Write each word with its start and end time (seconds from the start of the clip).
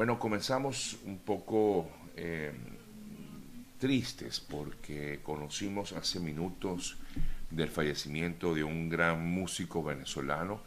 Bueno, 0.00 0.18
comenzamos 0.18 0.96
un 1.04 1.18
poco 1.18 1.86
eh, 2.16 2.54
tristes 3.78 4.40
porque 4.40 5.20
conocimos 5.22 5.92
hace 5.92 6.18
minutos 6.18 6.96
del 7.50 7.68
fallecimiento 7.68 8.54
de 8.54 8.64
un 8.64 8.88
gran 8.88 9.22
músico 9.22 9.82
venezolano, 9.82 10.62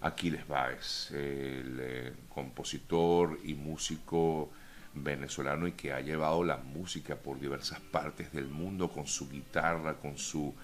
Aquiles 0.00 0.48
Báez, 0.48 1.10
el 1.10 1.76
eh, 1.78 2.12
compositor 2.30 3.38
y 3.44 3.52
músico 3.52 4.48
venezolano 4.94 5.68
y 5.68 5.72
que 5.72 5.92
ha 5.92 6.00
llevado 6.00 6.42
la 6.42 6.56
música 6.56 7.16
por 7.16 7.38
diversas 7.38 7.80
partes 7.80 8.32
del 8.32 8.48
mundo 8.48 8.88
con 8.90 9.06
su 9.06 9.28
guitarra, 9.28 9.98
con 9.98 10.16
su, 10.16 10.54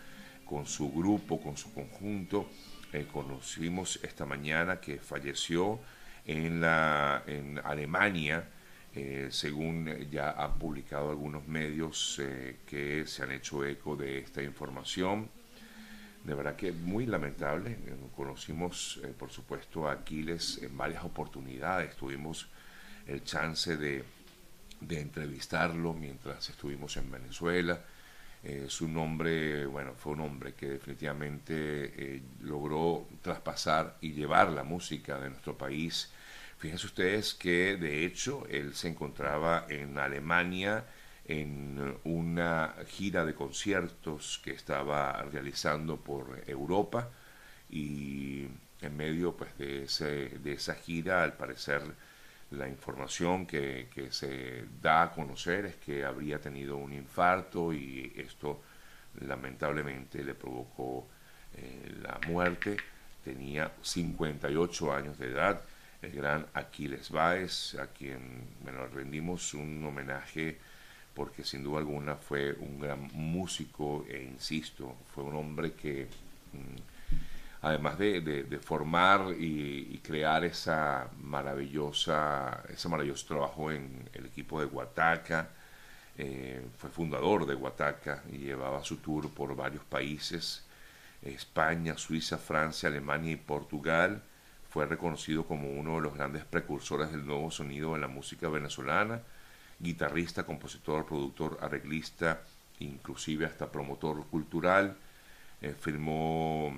con 0.46 0.64
su 0.64 0.90
grupo, 0.90 1.38
con 1.38 1.58
su 1.58 1.70
conjunto. 1.74 2.48
Eh, 2.94 3.06
conocimos 3.12 4.00
esta 4.02 4.24
mañana 4.24 4.80
que 4.80 5.00
falleció 5.00 5.80
en, 6.26 6.60
la, 6.60 7.22
en 7.26 7.60
Alemania, 7.64 8.48
eh, 8.94 9.28
según 9.30 10.08
ya 10.10 10.32
han 10.32 10.58
publicado 10.58 11.10
algunos 11.10 11.46
medios 11.46 12.18
eh, 12.22 12.56
que 12.66 13.06
se 13.06 13.22
han 13.22 13.32
hecho 13.32 13.64
eco 13.64 13.96
de 13.96 14.18
esta 14.18 14.42
información. 14.42 15.28
De 16.24 16.34
verdad 16.34 16.56
que 16.56 16.72
muy 16.72 17.06
lamentable. 17.06 17.78
Conocimos, 18.16 19.00
por 19.16 19.30
supuesto, 19.30 19.88
a 19.88 19.92
Aquiles 19.92 20.60
en 20.60 20.76
varias 20.76 21.04
oportunidades. 21.04 21.94
Tuvimos 21.94 22.48
el 23.06 23.22
chance 23.22 23.76
de, 23.76 24.02
de 24.80 25.00
entrevistarlo 25.00 25.92
mientras 25.92 26.48
estuvimos 26.50 26.96
en 26.96 27.10
Venezuela. 27.10 27.80
Eh, 28.42 28.66
su 28.68 28.86
nombre, 28.86 29.66
bueno, 29.66 29.94
fue 29.94 30.12
un 30.12 30.20
hombre 30.20 30.54
que 30.54 30.68
definitivamente 30.68 31.54
eh, 31.54 32.22
logró 32.42 33.08
traspasar 33.20 33.96
y 34.00 34.12
llevar 34.12 34.50
la 34.50 34.62
música 34.62 35.18
de 35.18 35.30
nuestro 35.30 35.58
país. 35.58 36.12
Fíjense 36.58 36.86
ustedes 36.86 37.34
que 37.34 37.76
de 37.76 38.04
hecho 38.04 38.46
él 38.48 38.74
se 38.74 38.88
encontraba 38.88 39.66
en 39.68 39.98
Alemania 39.98 40.84
en 41.26 41.98
una 42.04 42.74
gira 42.86 43.24
de 43.24 43.34
conciertos 43.34 44.40
que 44.42 44.52
estaba 44.52 45.12
realizando 45.30 45.96
por 45.96 46.42
Europa 46.46 47.10
y 47.68 48.46
en 48.80 48.96
medio 48.96 49.36
pues, 49.36 49.56
de, 49.58 49.84
ese, 49.84 50.28
de 50.38 50.52
esa 50.52 50.74
gira 50.76 51.22
al 51.24 51.34
parecer 51.34 51.82
la 52.50 52.68
información 52.68 53.46
que, 53.46 53.88
se 54.10 54.64
da 54.80 55.02
a 55.02 55.12
conocer 55.12 55.66
es 55.66 55.76
que 55.76 56.04
habría 56.04 56.40
tenido 56.40 56.76
un 56.76 56.92
infarto 56.92 57.72
y 57.72 58.12
esto 58.16 58.62
lamentablemente 59.20 60.22
le 60.22 60.34
provocó 60.34 61.08
eh, 61.54 61.94
la 62.02 62.20
muerte. 62.28 62.76
Tenía 63.24 63.72
58 63.82 64.92
años 64.92 65.18
de 65.18 65.28
edad, 65.28 65.60
el 66.02 66.12
gran 66.12 66.46
Aquiles 66.54 67.10
Báez, 67.10 67.74
a 67.74 67.88
quien 67.88 68.44
bueno, 68.62 68.86
rendimos 68.88 69.54
un 69.54 69.84
homenaje 69.84 70.58
porque 71.14 71.44
sin 71.44 71.64
duda 71.64 71.78
alguna 71.78 72.16
fue 72.16 72.52
un 72.52 72.78
gran 72.78 73.08
músico 73.14 74.04
e 74.08 74.22
insisto, 74.22 74.96
fue 75.14 75.24
un 75.24 75.36
hombre 75.36 75.72
que... 75.72 76.08
Mm, 76.52 76.96
además 77.62 77.98
de, 77.98 78.60
formar 78.62 79.34
y, 79.36 79.98
crear 80.04 80.44
esa 80.44 81.08
maravillosa, 81.20 82.62
ese 82.68 82.88
maravilloso 82.88 83.26
trabajo 83.26 83.72
en 83.72 84.08
el 84.12 84.26
equipo 84.26 84.60
de 84.60 84.66
Guataca, 84.66 85.48
eh, 86.16 86.64
fue 86.78 86.90
fundador 86.90 87.44
de 87.44 87.54
Guataca 87.54 88.22
y 88.30 88.38
llevaba 88.38 88.84
su 88.84 88.98
tour 88.98 89.30
por 89.30 89.56
varios 89.56 89.82
países, 89.84 90.64
España, 91.22 91.98
Suiza, 91.98 92.38
Francia, 92.38 92.88
Alemania 92.88 93.32
y 93.32 93.36
Portugal. 93.36 94.22
Fue 94.76 94.84
reconocido 94.84 95.46
como 95.46 95.70
uno 95.70 95.94
de 95.94 96.02
los 96.02 96.12
grandes 96.12 96.44
precursores 96.44 97.10
del 97.10 97.24
nuevo 97.24 97.50
sonido 97.50 97.94
en 97.94 98.02
la 98.02 98.08
música 98.08 98.50
venezolana, 98.50 99.22
guitarrista, 99.78 100.44
compositor, 100.44 101.06
productor, 101.06 101.56
arreglista, 101.62 102.42
inclusive 102.80 103.46
hasta 103.46 103.72
promotor 103.72 104.26
cultural. 104.26 104.94
Eh, 105.62 105.74
firmó 105.80 106.74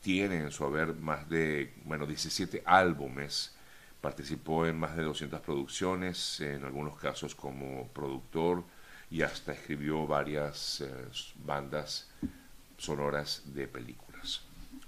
tiene 0.00 0.36
en 0.38 0.50
su 0.50 0.64
haber 0.64 0.94
más 0.94 1.28
de, 1.28 1.74
bueno, 1.84 2.06
17 2.06 2.62
álbumes, 2.64 3.54
participó 4.00 4.64
en 4.64 4.78
más 4.78 4.96
de 4.96 5.02
200 5.02 5.42
producciones, 5.42 6.40
en 6.40 6.64
algunos 6.64 6.98
casos 6.98 7.34
como 7.34 7.86
productor 7.88 8.64
y 9.10 9.20
hasta 9.20 9.52
escribió 9.52 10.06
varias 10.06 10.80
eh, 10.80 10.88
bandas 11.44 12.10
sonoras 12.78 13.42
de 13.54 13.68
películas. 13.68 14.40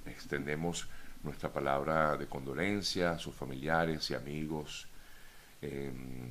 Extendemos 0.06 0.88
nuestra 1.26 1.52
palabra 1.52 2.16
de 2.16 2.26
condolencia 2.26 3.10
a 3.10 3.18
sus 3.18 3.34
familiares 3.34 4.10
y 4.10 4.14
amigos. 4.14 4.86
Em, 5.60 6.30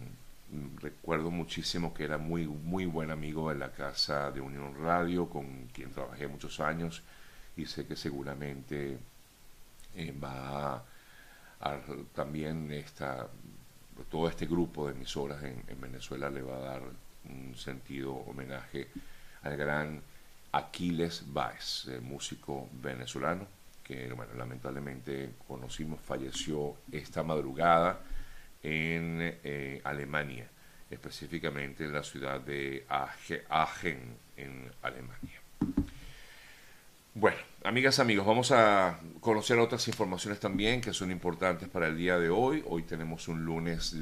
recuerdo 0.80 1.30
muchísimo 1.32 1.94
que 1.94 2.06
era 2.06 2.18
muy, 2.18 2.48
muy 2.48 2.86
buen 2.86 3.12
amigo 3.12 3.52
en 3.52 3.60
la 3.60 3.72
casa 3.72 4.32
de 4.32 4.42
Unión 4.42 4.76
Radio, 4.82 5.30
con 5.30 5.68
quien 5.68 5.92
trabajé 5.92 6.28
muchos 6.28 6.60
años 6.60 7.04
y 7.58 7.66
sé 7.66 7.86
que 7.86 7.96
seguramente 7.96 8.98
eh, 9.96 10.14
va 10.24 10.84
a, 11.60 11.80
también 12.14 12.72
esta, 12.72 13.28
todo 14.10 14.30
este 14.30 14.46
grupo 14.46 14.88
de 14.88 14.94
emisoras 14.94 15.44
en, 15.44 15.64
en, 15.68 15.82
Venezuela 15.82 16.30
le 16.30 16.42
va 16.42 16.56
a 16.58 16.60
dar 16.60 16.82
un 17.26 17.56
sentido 17.56 18.14
homenaje 18.14 18.88
al 19.42 19.58
gran 19.58 20.02
Aquiles 20.52 21.24
Baez, 21.34 21.88
músico 22.02 22.70
venezolano, 22.82 23.48
que 23.86 24.12
bueno, 24.14 24.34
lamentablemente 24.34 25.36
conocimos, 25.48 26.02
falleció 26.02 26.76
esta 26.92 27.22
madrugada 27.22 28.02
en 28.64 29.20
eh, 29.22 29.80
Alemania, 29.84 30.50
específicamente 30.90 31.86
en 31.86 31.94
la 31.94 32.04
ciudad 32.04 32.42
de 32.42 32.86
Aachen, 32.90 34.18
en 34.36 34.72
Alemania. 34.82 35.40
Bueno, 37.14 37.38
amigas, 37.64 38.00
amigos, 38.00 38.26
vamos 38.26 38.52
a 38.52 39.00
conocer 39.22 39.60
otras 39.60 39.88
informaciones 39.88 40.40
también 40.40 40.82
que 40.82 40.92
son 40.92 41.12
importantes 41.12 41.70
para 41.70 41.88
el 41.88 41.96
día 41.96 42.18
de 42.18 42.30
hoy. 42.30 42.64
Hoy 42.68 42.84
tenemos 42.84 43.28
un 43.28 43.46
lunes 43.46 43.96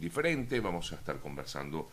diferente, 0.00 0.60
vamos 0.60 0.92
a 0.92 0.94
estar 0.94 1.18
conversando, 1.18 1.90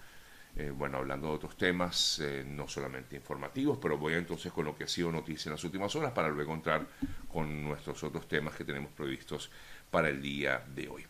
eh, 0.56 0.72
bueno, 0.75 0.97
hablando 0.97 1.28
de 1.28 1.34
otros 1.34 1.56
temas, 1.56 2.19
eh, 2.19 2.44
no 2.45 2.67
solamente 2.67 3.16
informativos, 3.16 3.78
pero 3.81 3.97
voy 3.97 4.13
entonces 4.13 4.51
con 4.51 4.66
lo 4.66 4.75
que 4.75 4.84
ha 4.84 4.88
sido 4.88 5.12
noticia 5.12 5.50
en 5.50 5.53
las 5.53 5.63
últimas 5.63 5.95
horas 5.95 6.12
para 6.12 6.29
luego 6.29 6.53
entrar 6.53 6.85
con 7.31 7.63
nuestros 7.63 8.03
otros 8.03 8.28
temas 8.28 8.56
que 8.56 8.66
tenemos 8.66 8.91
previstos 8.91 9.50
para 9.90 10.09
el 10.09 10.22
día 10.22 10.61
de 10.75 10.90
hoy. 10.90 11.06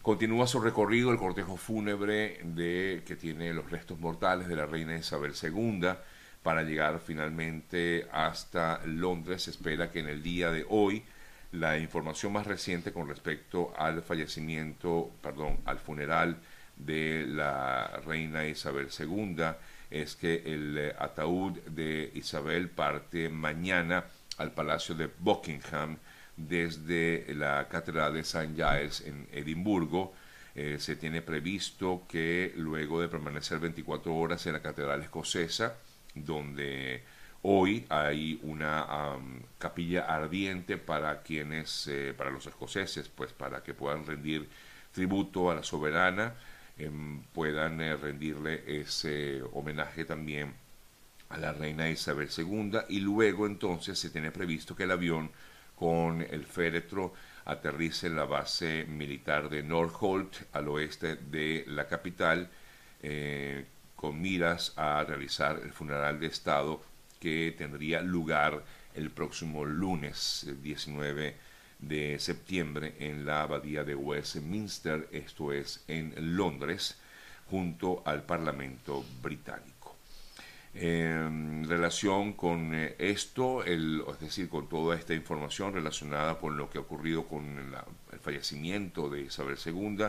Continúa 0.00 0.46
su 0.46 0.60
recorrido 0.60 1.12
el 1.12 1.18
cortejo 1.18 1.58
fúnebre 1.58 2.40
de 2.42 3.02
que 3.06 3.16
tiene 3.16 3.52
los 3.52 3.70
restos 3.70 4.00
mortales 4.00 4.48
de 4.48 4.56
la 4.56 4.64
reina 4.64 4.96
Isabel 4.96 5.34
II 5.40 5.88
para 6.42 6.62
llegar 6.62 7.00
finalmente 7.00 8.08
hasta 8.10 8.80
Londres. 8.86 9.42
Se 9.42 9.50
espera 9.50 9.90
que 9.90 10.00
en 10.00 10.08
el 10.08 10.22
día 10.22 10.50
de 10.50 10.64
hoy 10.70 11.04
la 11.52 11.78
información 11.78 12.32
más 12.32 12.46
reciente 12.46 12.92
con 12.92 13.08
respecto 13.08 13.74
al 13.76 14.02
fallecimiento, 14.02 15.10
perdón, 15.20 15.58
al 15.66 15.78
funeral 15.78 16.38
de 16.84 17.26
la 17.26 18.00
reina 18.04 18.46
Isabel 18.46 18.88
II 18.98 19.36
es 19.90 20.16
que 20.16 20.42
el 20.46 20.78
eh, 20.78 20.94
ataúd 20.98 21.58
de 21.66 22.10
Isabel 22.14 22.70
parte 22.70 23.28
mañana 23.28 24.04
al 24.38 24.52
Palacio 24.52 24.94
de 24.94 25.10
Buckingham 25.18 25.98
desde 26.36 27.26
la 27.34 27.68
Catedral 27.68 28.14
de 28.14 28.20
St. 28.20 28.54
Giles 28.54 29.02
en 29.02 29.28
Edimburgo. 29.32 30.14
Eh, 30.54 30.76
se 30.78 30.96
tiene 30.96 31.22
previsto 31.22 32.04
que 32.08 32.52
luego 32.56 33.00
de 33.00 33.08
permanecer 33.08 33.58
24 33.58 34.14
horas 34.14 34.46
en 34.46 34.54
la 34.54 34.62
Catedral 34.62 35.02
Escocesa, 35.02 35.76
donde 36.14 37.02
hoy 37.42 37.86
hay 37.88 38.40
una 38.42 39.16
capilla 39.58 40.06
ardiente 40.06 40.76
para 40.76 41.22
quienes, 41.22 41.86
eh, 41.86 42.14
para 42.16 42.30
los 42.30 42.46
escoceses, 42.46 43.08
pues 43.08 43.32
para 43.32 43.62
que 43.62 43.74
puedan 43.74 44.06
rendir 44.06 44.48
tributo 44.92 45.50
a 45.50 45.54
la 45.54 45.62
soberana, 45.62 46.34
puedan 47.32 47.80
eh, 47.80 47.96
rendirle 47.96 48.62
ese 48.66 49.42
homenaje 49.52 50.04
también 50.04 50.54
a 51.28 51.38
la 51.38 51.52
reina 51.52 51.88
Isabel 51.88 52.28
II 52.36 52.78
y 52.88 53.00
luego 53.00 53.46
entonces 53.46 53.98
se 53.98 54.10
tiene 54.10 54.30
previsto 54.30 54.74
que 54.74 54.84
el 54.84 54.90
avión 54.90 55.30
con 55.76 56.22
el 56.22 56.44
féretro 56.44 57.14
aterrice 57.44 58.08
en 58.08 58.16
la 58.16 58.24
base 58.24 58.84
militar 58.86 59.48
de 59.48 59.62
Northolt 59.62 60.36
al 60.52 60.68
oeste 60.68 61.16
de 61.16 61.64
la 61.68 61.86
capital 61.86 62.50
eh, 63.02 63.64
con 63.96 64.20
miras 64.20 64.72
a 64.76 65.04
realizar 65.04 65.60
el 65.62 65.72
funeral 65.72 66.20
de 66.20 66.26
Estado 66.26 66.82
que 67.18 67.54
tendría 67.56 68.00
lugar 68.00 68.62
el 68.94 69.10
próximo 69.10 69.64
lunes 69.64 70.46
19 70.62 71.28
eh, 71.28 71.36
de 71.80 72.18
septiembre 72.18 72.94
en 72.98 73.24
la 73.24 73.42
abadía 73.42 73.84
de 73.84 73.94
Westminster, 73.94 75.08
esto 75.12 75.52
es 75.52 75.82
en 75.88 76.36
Londres, 76.36 76.98
junto 77.48 78.02
al 78.06 78.22
Parlamento 78.22 79.04
británico. 79.22 79.96
En 80.72 81.68
relación 81.68 82.34
con 82.34 82.74
eh, 82.74 82.94
esto, 82.98 83.64
el, 83.64 84.04
es 84.08 84.20
decir, 84.20 84.48
con 84.48 84.68
toda 84.68 84.94
esta 84.94 85.14
información 85.14 85.74
relacionada 85.74 86.38
con 86.38 86.56
lo 86.56 86.70
que 86.70 86.78
ha 86.78 86.82
ocurrido 86.82 87.26
con 87.26 87.58
el 88.12 88.18
fallecimiento 88.20 89.08
de 89.08 89.22
Isabel 89.22 89.56
II, 89.64 90.06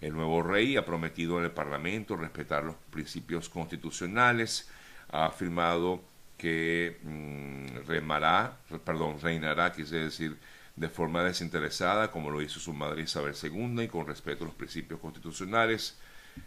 El 0.00 0.14
nuevo 0.14 0.42
rey 0.42 0.76
ha 0.76 0.84
prometido 0.84 1.38
en 1.38 1.44
el 1.44 1.52
Parlamento 1.52 2.16
respetar 2.16 2.64
los 2.64 2.74
principios 2.90 3.48
constitucionales, 3.48 4.68
ha 5.12 5.26
afirmado 5.26 6.02
que 6.36 6.98
mm, 7.04 7.86
remará, 7.86 8.56
perdón, 8.84 9.20
reinará, 9.20 9.72
quise 9.72 10.00
decir, 10.00 10.36
de 10.76 10.88
forma 10.88 11.22
desinteresada, 11.22 12.10
como 12.10 12.30
lo 12.30 12.40
hizo 12.40 12.58
su 12.60 12.72
madre 12.72 13.02
Isabel 13.02 13.34
II, 13.40 13.82
y 13.82 13.88
con 13.88 14.06
respeto 14.06 14.44
a 14.44 14.46
los 14.46 14.56
principios 14.56 15.00
constitucionales. 15.00 15.98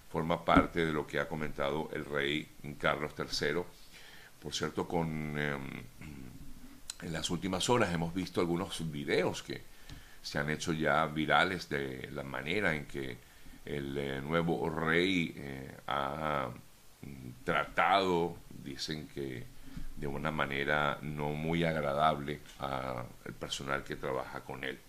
Forma 0.10 0.44
parte 0.44 0.86
de 0.86 0.94
lo 0.94 1.06
que 1.06 1.20
ha 1.20 1.28
comentado 1.28 1.90
el 1.94 2.06
rey 2.06 2.48
Carlos 2.80 3.14
III. 3.18 3.62
Por 4.42 4.54
cierto, 4.54 4.88
con, 4.88 5.38
em, 5.38 5.84
en 7.02 7.14
las 7.14 7.30
últimas 7.30 7.70
horas 7.70 7.94
hemos 7.94 8.14
visto 8.14 8.42
algunos 8.42 8.92
videos 8.92 9.44
que 9.44 9.62
se 10.22 10.40
han 10.40 10.50
hecho 10.50 10.74
ya 10.74 11.06
virales 11.06 11.70
de 11.70 12.10
la 12.12 12.24
manera 12.24 12.76
en 12.76 12.86
que 12.86 13.18
el 13.66 13.98
eh, 13.98 14.22
nuevo 14.22 14.70
rey 14.70 15.34
eh, 15.36 15.78
ha 15.88 16.50
mm, 17.02 17.44
tratado, 17.44 18.38
dicen 18.64 19.08
que 19.08 19.55
de 19.98 20.08
una 20.08 20.32
manera 20.32 20.98
no 21.02 21.30
muy 21.30 21.64
agradable 21.64 22.42
al 22.60 23.34
personal 23.40 23.84
que 23.84 23.96
trabaja 23.96 24.42
con 24.44 24.64
él. 24.64 24.80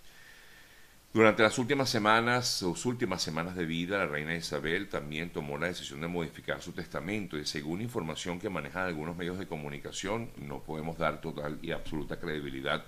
Durante 1.12 1.43
las 1.43 1.58
últimas 1.58 1.88
semanas, 1.88 2.47
sus 2.47 2.85
últimas 2.85 3.23
semanas 3.23 3.56
de 3.56 3.64
vida, 3.64 3.97
la 3.97 4.06
reina 4.06 4.35
Isabel 4.35 4.88
también 4.91 5.31
tomó 5.31 5.56
la 5.56 5.69
decisión 5.69 6.03
de 6.03 6.08
modificar 6.08 6.61
su 6.61 6.73
testamento 6.73 7.38
y 7.38 7.47
según 7.47 7.81
información 7.81 8.38
que 8.38 8.50
manejan 8.50 8.87
algunos 8.87 9.17
medios 9.17 9.38
de 9.38 9.47
comunicación, 9.47 10.31
no 10.37 10.62
podemos 10.62 10.99
dar 10.99 11.23
total 11.23 11.59
y 11.62 11.70
absoluta 11.70 12.20
credibilidad 12.20 12.85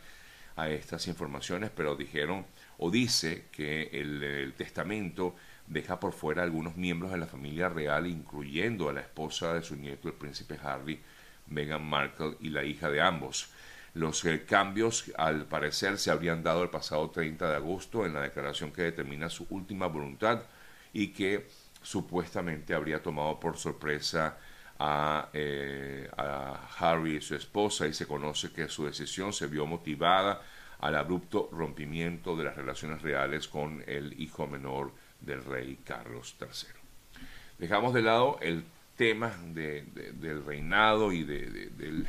a 0.57 0.69
estas 0.69 1.09
informaciones, 1.09 1.71
pero 1.75 1.97
dijeron 1.97 2.45
o 2.77 2.91
dice 2.91 3.47
que 3.51 3.85
el, 3.93 4.23
el 4.23 4.53
testamento 4.53 5.35
deja 5.67 5.99
por 5.99 6.13
fuera 6.13 6.43
a 6.43 6.45
algunos 6.45 6.77
miembros 6.77 7.13
de 7.13 7.19
la 7.19 7.27
familia 7.27 7.71
real, 7.71 8.07
incluyendo 8.07 8.91
a 8.91 8.93
la 8.93 9.01
esposa 9.01 9.55
de 9.55 9.63
su 9.63 9.77
nieto, 9.77 10.09
el 10.09 10.15
príncipe 10.15 10.59
Harry, 10.63 11.01
Meghan 11.51 11.85
Markle 11.85 12.37
y 12.41 12.51
la 12.51 12.65
hija 12.65 12.91
de 12.91 13.01
ambos. 13.01 13.51
Los 13.95 14.25
eh, 14.25 14.45
cambios, 14.45 15.11
al 15.17 15.47
parecer, 15.47 15.99
se 15.99 16.11
habrían 16.11 16.43
dado 16.43 16.63
el 16.63 16.71
pasado 16.71 17.11
30 17.11 17.51
de 17.51 17.57
agosto 17.57 18.07
en 18.07 18.15
la 18.15 18.23
declaración 18.23 18.71
que 18.71 18.83
determina 18.83 19.29
su 19.29 19.47
última 19.51 19.87
voluntad 19.87 20.43
y 20.93 21.09
que 21.09 21.49
supuestamente 21.83 22.75
habría 22.75 23.03
tomado 23.03 23.41
por 23.41 23.57
sorpresa 23.57 24.39
a, 24.79 25.29
eh, 25.33 26.09
a, 26.17 26.69
Harry 26.79 27.17
y 27.17 27.21
su 27.21 27.35
esposa 27.35 27.87
y 27.87 27.93
se 27.93 28.07
conoce 28.07 28.53
que 28.53 28.69
su 28.69 28.85
decisión 28.85 29.33
se 29.33 29.47
vio 29.47 29.67
motivada 29.67 30.43
al 30.81 30.95
abrupto 30.95 31.49
rompimiento 31.53 32.37
de 32.37 32.45
las 32.45 32.57
relaciones 32.57 33.03
reales 33.03 33.49
con 33.49 33.83
el 33.87 34.21
hijo 34.21 34.47
menor 34.47 34.93
del 35.21 35.45
rey 35.45 35.79
Carlos 35.85 36.37
III. 36.41 36.69
Dejamos 37.59 37.93
de 37.93 38.03
lado 38.03 38.39
el 38.41 38.65
tema 38.99 39.33
del 39.55 40.45
reinado 40.45 41.13
y 41.13 41.23
del 41.23 42.07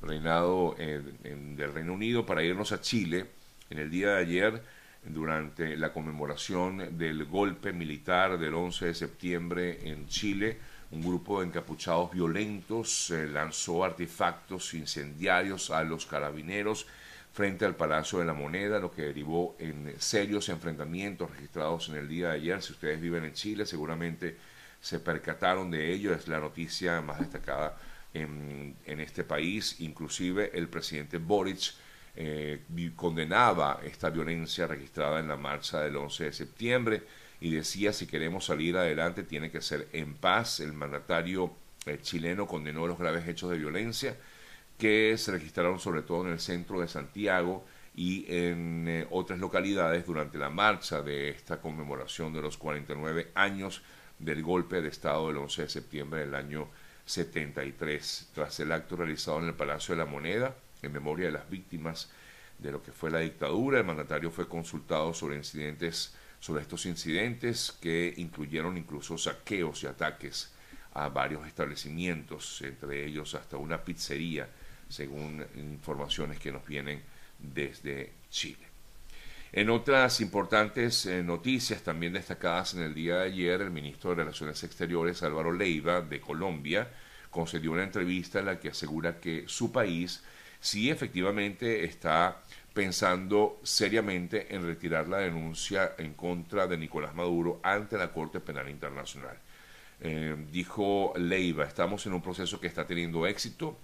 reinado 0.00 0.74
del 0.74 1.72
Reino 1.72 1.92
Unido 1.92 2.24
para 2.24 2.42
irnos 2.42 2.72
a 2.72 2.80
Chile. 2.80 3.26
En 3.68 3.78
el 3.78 3.90
día 3.90 4.14
de 4.14 4.20
ayer, 4.22 4.62
durante 5.04 5.76
la 5.76 5.92
conmemoración 5.92 6.96
del 6.96 7.26
golpe 7.26 7.74
militar 7.74 8.38
del 8.38 8.54
11 8.54 8.86
de 8.86 8.94
septiembre 8.94 9.78
en 9.88 10.08
Chile, 10.08 10.58
un 10.92 11.02
grupo 11.02 11.40
de 11.40 11.48
encapuchados 11.48 12.12
violentos 12.12 13.10
eh, 13.10 13.26
lanzó 13.26 13.84
artefactos 13.84 14.72
incendiarios 14.74 15.70
a 15.70 15.82
los 15.82 16.06
carabineros 16.06 16.86
frente 17.32 17.64
al 17.66 17.74
Palacio 17.74 18.20
de 18.20 18.24
la 18.24 18.32
Moneda, 18.32 18.78
lo 18.78 18.92
que 18.92 19.02
derivó 19.02 19.56
en 19.58 19.94
serios 19.98 20.48
enfrentamientos 20.48 21.30
registrados 21.32 21.88
en 21.90 21.96
el 21.96 22.08
día 22.08 22.28
de 22.28 22.34
ayer. 22.36 22.62
Si 22.62 22.72
ustedes 22.72 23.00
viven 23.00 23.24
en 23.24 23.32
Chile, 23.32 23.66
seguramente 23.66 24.36
se 24.84 25.00
percataron 25.00 25.70
de 25.70 25.94
ello, 25.94 26.12
es 26.12 26.28
la 26.28 26.38
noticia 26.38 27.00
más 27.00 27.18
destacada 27.18 27.78
en, 28.12 28.76
este 28.84 29.24
país. 29.24 29.76
Inclusive 29.80 30.50
el 30.52 30.68
presidente 30.68 31.16
Boric 31.16 31.72
eh, 32.14 32.60
condenaba 32.94 33.80
esta 33.82 34.10
violencia 34.10 34.66
registrada 34.66 35.20
en 35.20 35.28
la 35.28 35.38
marcha 35.38 35.80
del 35.80 35.96
11 35.96 36.24
de 36.24 36.32
septiembre 36.34 37.02
y 37.40 37.52
decía 37.52 37.94
si 37.94 38.06
queremos 38.06 38.44
salir 38.44 38.76
adelante 38.76 39.22
tiene 39.22 39.50
que 39.50 39.62
ser 39.62 39.88
en 39.94 40.16
paz. 40.16 40.60
El 40.60 40.74
mandatario 40.74 41.54
eh, 41.86 41.98
chileno 42.02 42.46
condenó 42.46 42.86
los 42.86 42.98
graves 42.98 43.26
hechos 43.26 43.50
de 43.52 43.56
violencia 43.56 44.18
que 44.76 45.16
se 45.16 45.32
registraron 45.32 45.80
sobre 45.80 46.02
todo 46.02 46.26
en 46.26 46.32
el 46.32 46.40
centro 46.40 46.82
de 46.82 46.88
Santiago 46.88 47.64
y 47.94 48.26
en 48.28 48.86
eh, 48.86 49.06
otras 49.10 49.38
localidades 49.38 50.04
durante 50.04 50.36
la 50.36 50.50
marcha 50.50 51.00
de 51.00 51.30
esta 51.30 51.62
conmemoración 51.62 52.34
de 52.34 52.42
los 52.42 52.58
49 52.58 53.30
años 53.34 53.80
del 54.18 54.42
golpe 54.42 54.80
de 54.80 54.88
Estado 54.88 55.28
del 55.28 55.38
11 55.38 55.62
de 55.62 55.68
septiembre 55.68 56.20
del 56.20 56.34
año 56.34 56.68
73. 57.06 58.30
Tras 58.34 58.60
el 58.60 58.72
acto 58.72 58.96
realizado 58.96 59.38
en 59.40 59.48
el 59.48 59.54
Palacio 59.54 59.94
de 59.94 60.04
la 60.04 60.10
Moneda, 60.10 60.54
en 60.82 60.92
memoria 60.92 61.26
de 61.26 61.32
las 61.32 61.48
víctimas 61.48 62.10
de 62.58 62.72
lo 62.72 62.82
que 62.82 62.92
fue 62.92 63.10
la 63.10 63.20
dictadura, 63.20 63.78
el 63.78 63.84
mandatario 63.84 64.30
fue 64.30 64.48
consultado 64.48 65.12
sobre 65.12 65.36
incidentes, 65.36 66.14
sobre 66.40 66.62
estos 66.62 66.86
incidentes 66.86 67.76
que 67.80 68.14
incluyeron 68.16 68.76
incluso 68.76 69.18
saqueos 69.18 69.82
y 69.82 69.86
ataques 69.86 70.52
a 70.94 71.08
varios 71.08 71.46
establecimientos, 71.46 72.62
entre 72.62 73.04
ellos 73.04 73.34
hasta 73.34 73.56
una 73.56 73.82
pizzería 73.82 74.48
según 74.88 75.44
informaciones 75.56 76.38
que 76.38 76.52
nos 76.52 76.64
vienen 76.66 77.02
desde 77.38 78.12
Chile. 78.30 78.73
En 79.56 79.70
otras 79.70 80.20
importantes 80.20 81.06
eh, 81.06 81.22
noticias 81.22 81.80
también 81.80 82.12
destacadas 82.12 82.74
en 82.74 82.82
el 82.82 82.92
día 82.92 83.18
de 83.18 83.26
ayer, 83.26 83.60
el 83.60 83.70
ministro 83.70 84.10
de 84.10 84.16
Relaciones 84.16 84.64
Exteriores 84.64 85.22
Álvaro 85.22 85.52
Leiva 85.52 86.00
de 86.00 86.20
Colombia 86.20 86.90
concedió 87.30 87.70
una 87.70 87.84
entrevista 87.84 88.40
en 88.40 88.46
la 88.46 88.58
que 88.58 88.70
asegura 88.70 89.20
que 89.20 89.44
su 89.46 89.70
país 89.70 90.24
sí 90.58 90.90
efectivamente 90.90 91.84
está 91.84 92.42
pensando 92.72 93.60
seriamente 93.62 94.52
en 94.52 94.66
retirar 94.66 95.06
la 95.06 95.18
denuncia 95.18 95.92
en 95.98 96.14
contra 96.14 96.66
de 96.66 96.76
Nicolás 96.76 97.14
Maduro 97.14 97.60
ante 97.62 97.96
la 97.96 98.12
Corte 98.12 98.40
Penal 98.40 98.68
Internacional. 98.68 99.38
Eh, 100.00 100.34
dijo 100.50 101.12
Leiva, 101.16 101.64
estamos 101.64 102.04
en 102.06 102.14
un 102.14 102.22
proceso 102.22 102.58
que 102.58 102.66
está 102.66 102.88
teniendo 102.88 103.24
éxito, 103.24 103.78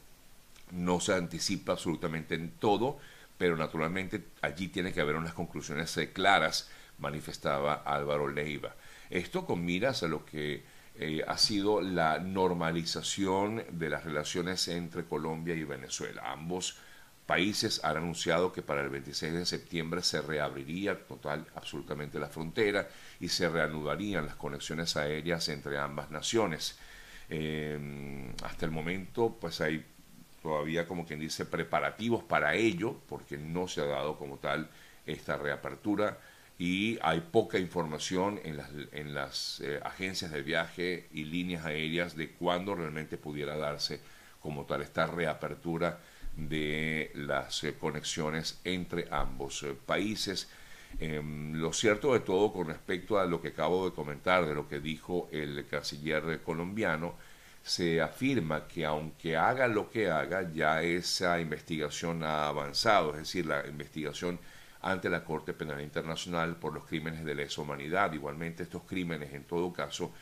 no 0.73 0.99
se 0.99 1.15
anticipa 1.15 1.75
absolutamente 1.75 2.35
en 2.35 2.51
todo, 2.59 2.99
pero 3.41 3.57
naturalmente 3.57 4.23
allí 4.43 4.69
tiene 4.69 4.93
que 4.93 5.01
haber 5.01 5.17
unas 5.17 5.33
conclusiones 5.33 5.99
claras, 6.13 6.69
manifestaba 6.99 7.73
Álvaro 7.87 8.29
Leiva. 8.29 8.75
Esto 9.09 9.47
con 9.47 9.65
miras 9.65 10.03
a 10.03 10.09
lo 10.09 10.27
que 10.27 10.63
eh, 10.95 11.25
ha 11.27 11.39
sido 11.39 11.81
la 11.81 12.19
normalización 12.19 13.65
de 13.71 13.89
las 13.89 14.05
relaciones 14.05 14.69
entre 14.69 15.07
Colombia 15.07 15.55
y 15.55 15.65
Venezuela. 15.65 16.31
Ambos 16.31 16.77
países 17.25 17.83
han 17.83 17.97
anunciado 17.97 18.53
que 18.53 18.61
para 18.61 18.83
el 18.83 18.91
26 18.91 19.33
de 19.33 19.47
septiembre 19.47 20.03
se 20.03 20.21
reabriría 20.21 21.07
total, 21.07 21.47
absolutamente 21.55 22.19
la 22.21 22.29
frontera 22.29 22.91
y 23.21 23.29
se 23.29 23.49
reanudarían 23.49 24.27
las 24.27 24.37
conexiones 24.37 24.99
aéreas 24.99 25.49
entre 25.49 25.79
ambas 25.79 26.11
naciones. 26.11 26.79
Eh, 27.31 28.35
hasta 28.43 28.67
el 28.67 28.71
momento, 28.71 29.39
pues 29.41 29.63
hay 29.63 29.83
todavía 30.43 30.87
como 30.87 31.07
quien 31.07 31.21
dice 31.21 31.45
preparativos 31.45 32.25
para 32.25 32.55
ello, 32.55 32.97
porque 33.09 33.37
no 33.37 33.69
se 33.69 33.81
ha 33.81 33.87
dado 33.87 34.17
como 34.17 34.39
tal 34.39 34.69
esta 35.07 35.37
reapertura 35.37 36.19
y 36.61 36.99
hay 37.01 37.21
poca 37.21 37.59
información 37.59 38.39
en 38.45 38.59
las, 38.59 38.69
en 38.93 39.15
las 39.15 39.61
eh, 39.61 39.81
agencias 39.83 40.31
de 40.31 40.43
viaje 40.43 41.09
y 41.11 41.25
líneas 41.25 41.65
aéreas 41.65 42.15
de 42.15 42.33
cuándo 42.33 42.75
realmente 42.75 43.17
pudiera 43.17 43.57
darse 43.57 44.01
como 44.41 44.67
tal 44.67 44.83
esta 44.83 45.07
reapertura 45.07 46.01
de 46.37 47.13
las 47.15 47.65
eh, 47.65 47.75
conexiones 47.81 48.61
entre 48.65 49.09
ambos 49.11 49.63
eh, 49.63 49.75
países. 49.87 50.51
Em, 50.99 51.55
lo 51.55 51.73
cierto 51.73 52.13
de 52.13 52.21
todo 52.21 52.53
con 52.53 52.67
respecto 52.67 53.19
a 53.19 53.25
lo 53.25 53.41
que 53.41 53.49
acabo 53.49 53.89
de 53.89 53.95
comentar, 53.95 54.45
de 54.45 54.55
lo 54.55 54.69
que 54.69 54.81
dijo 54.81 55.31
el 55.33 55.67
canciller 55.67 56.43
colombiano, 56.43 57.15
se 57.63 58.01
afirma 58.01 58.67
que 58.67 58.85
aunque 58.85 59.37
haga 59.37 59.69
lo 59.69 59.91
que 59.91 60.11
haga, 60.11 60.51
ya 60.53 60.83
esa 60.83 61.41
investigación 61.41 62.25
ha 62.25 62.49
avanzado, 62.49 63.13
es 63.13 63.19
decir, 63.19 63.47
la 63.47 63.67
investigación 63.67 64.39
ante 64.83 65.11
la 65.11 65.25
Corte 65.25 65.53
Penal 65.53 65.81
Internacional 65.81 66.57
por 66.57 66.73
los 66.73 66.87
crímenes 66.87 67.25
de 67.25 67.35
lesa 67.35 67.61
humanidad. 67.61 68.13
Igualmente 68.13 68.63
estos 68.63 68.83
crímenes, 68.85 69.33
en 69.35 69.45
todo 69.45 69.73
caso, 69.73 70.13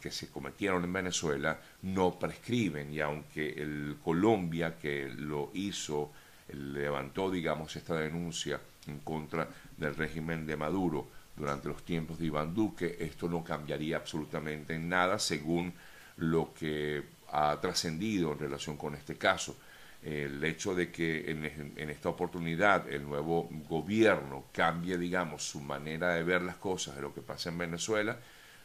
que 0.00 0.10
se 0.10 0.30
cometieron 0.30 0.84
en 0.84 0.92
Venezuela, 0.92 1.58
no 1.82 2.18
prescriben 2.18 2.92
y 2.92 3.00
aunque 3.00 3.50
el 3.50 3.96
Colombia 4.02 4.76
que 4.78 5.08
lo 5.08 5.50
hizo, 5.54 6.12
levantó, 6.52 7.30
digamos, 7.30 7.74
esta 7.74 7.96
denuncia 7.96 8.60
en 8.86 9.00
contra 9.00 9.48
del 9.76 9.96
régimen 9.96 10.46
de 10.46 10.56
Maduro 10.56 11.08
durante 11.36 11.68
los 11.68 11.84
tiempos 11.84 12.18
de 12.18 12.26
Iván 12.26 12.54
Duque, 12.54 12.96
esto 13.00 13.28
no 13.28 13.42
cambiaría 13.42 13.96
absolutamente 13.96 14.74
en 14.74 14.88
nada 14.88 15.18
según 15.18 15.72
lo 16.16 16.52
que 16.54 17.02
ha 17.32 17.60
trascendido 17.60 18.32
en 18.32 18.38
relación 18.38 18.76
con 18.76 18.94
este 18.94 19.16
caso. 19.16 19.56
el 20.02 20.44
hecho 20.44 20.74
de 20.74 20.90
que 20.92 21.30
en, 21.30 21.88
esta 21.90 22.10
oportunidad 22.10 22.90
el 22.92 23.04
nuevo 23.04 23.48
gobierno 23.68 24.44
cambie, 24.52 24.98
digamos, 24.98 25.42
su 25.42 25.60
manera 25.60 26.14
de 26.14 26.22
ver 26.22 26.42
las 26.42 26.56
cosas 26.56 26.96
de 26.96 27.02
lo 27.02 27.14
que 27.14 27.22
pasa 27.22 27.48
en 27.48 27.56
Venezuela, 27.58 28.18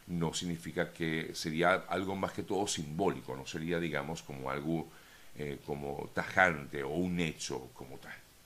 no 0.08 0.34
significa 0.34 0.92
que 0.92 1.34
sería 1.34 1.72
algo 1.88 2.14
más 2.14 2.32
que 2.32 2.42
todo 2.42 2.66
simbólico, 2.66 3.34
no 3.36 3.46
sería, 3.46 3.80
digamos, 3.80 4.22
como 4.22 4.50
algo 4.50 4.88
eh, 5.36 5.58
como 5.64 6.10
tajante 6.12 6.82
o 6.82 6.90
un 6.90 7.18
hecho 7.20 7.70
como 7.74 7.96
tal. 7.98 8.19